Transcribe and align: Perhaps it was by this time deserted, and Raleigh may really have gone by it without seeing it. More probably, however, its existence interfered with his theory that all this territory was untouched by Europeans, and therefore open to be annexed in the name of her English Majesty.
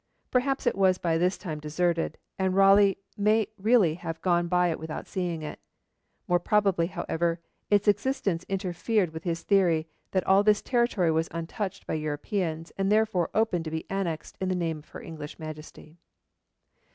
Perhaps 0.31 0.65
it 0.65 0.75
was 0.75 0.97
by 0.97 1.15
this 1.15 1.37
time 1.37 1.59
deserted, 1.59 2.17
and 2.39 2.55
Raleigh 2.55 2.97
may 3.17 3.45
really 3.59 3.93
have 3.93 4.19
gone 4.23 4.47
by 4.47 4.69
it 4.69 4.79
without 4.79 5.05
seeing 5.05 5.43
it. 5.43 5.59
More 6.27 6.39
probably, 6.39 6.87
however, 6.87 7.39
its 7.69 7.87
existence 7.87 8.43
interfered 8.49 9.11
with 9.11 9.25
his 9.25 9.43
theory 9.43 9.87
that 10.09 10.25
all 10.25 10.41
this 10.41 10.63
territory 10.63 11.11
was 11.11 11.29
untouched 11.29 11.85
by 11.85 11.93
Europeans, 11.93 12.71
and 12.79 12.91
therefore 12.91 13.29
open 13.35 13.61
to 13.61 13.69
be 13.69 13.85
annexed 13.91 14.37
in 14.41 14.49
the 14.49 14.55
name 14.55 14.79
of 14.79 14.89
her 14.89 15.03
English 15.03 15.37
Majesty. 15.37 15.97